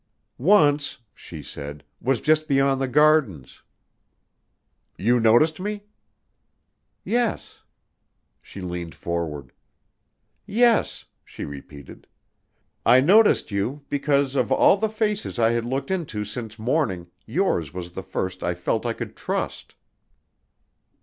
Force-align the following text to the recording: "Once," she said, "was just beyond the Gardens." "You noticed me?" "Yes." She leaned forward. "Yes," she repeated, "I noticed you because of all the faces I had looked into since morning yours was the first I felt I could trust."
"Once," 0.39 0.97
she 1.13 1.43
said, 1.43 1.83
"was 2.01 2.19
just 2.19 2.47
beyond 2.47 2.81
the 2.81 2.87
Gardens." 2.87 3.61
"You 4.97 5.19
noticed 5.19 5.59
me?" 5.59 5.83
"Yes." 7.03 7.61
She 8.41 8.61
leaned 8.61 8.95
forward. 8.95 9.51
"Yes," 10.47 11.05
she 11.23 11.45
repeated, 11.45 12.07
"I 12.83 12.99
noticed 12.99 13.51
you 13.51 13.85
because 13.89 14.33
of 14.35 14.51
all 14.51 14.75
the 14.75 14.89
faces 14.89 15.37
I 15.37 15.51
had 15.51 15.65
looked 15.65 15.91
into 15.91 16.25
since 16.25 16.57
morning 16.57 17.05
yours 17.27 17.71
was 17.71 17.91
the 17.91 18.01
first 18.01 18.41
I 18.41 18.55
felt 18.55 18.87
I 18.87 18.93
could 18.93 19.15
trust." 19.15 19.75